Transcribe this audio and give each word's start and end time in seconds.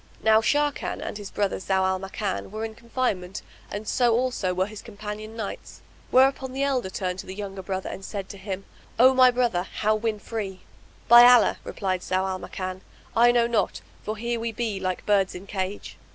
Now 0.23 0.41
Sharrkan 0.41 0.99
and 0.99 1.15
his 1.19 1.29
brother, 1.29 1.57
Zau 1.59 1.83
al 1.83 1.99
Makan, 1.99 2.49
were 2.49 2.65
in 2.65 2.73
confinement 2.73 3.43
and 3.69 3.87
so 3.87 4.15
also 4.15 4.51
were 4.51 4.65
his 4.65 4.81
companion 4.81 5.35
knights; 5.35 5.83
whereupon 6.09 6.53
the 6.53 6.63
elder 6.63 6.89
turned 6.89 7.19
to 7.19 7.27
the 7.27 7.35
younger 7.35 7.61
brother 7.61 7.87
and 7.87 8.03
said 8.03 8.27
to 8.29 8.39
him, 8.39 8.65
"O 8.97 9.13
my 9.13 9.29
brother, 9.29 9.61
how 9.61 9.93
win 9.95 10.17
free?" 10.17 10.61
"By 11.07 11.25
Allah," 11.31 11.59
replied 11.63 12.01
Zau 12.01 12.25
al 12.27 12.39
Makan, 12.39 12.81
"I 13.15 13.31
know 13.31 13.45
not; 13.45 13.81
for 14.01 14.17
here 14.17 14.39
we 14.39 14.51
be 14.51 14.79
like 14.79 15.05
birds 15.05 15.35
in 15.35 15.45
cage." 15.45 15.99